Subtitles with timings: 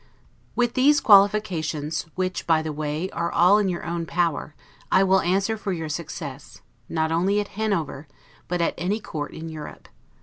[0.55, 4.55] With these qualifications, which, by the way, are all in your own power,
[4.91, 8.07] I will answer for your success, not only at Hanover,
[8.47, 9.89] but at any court in Europe.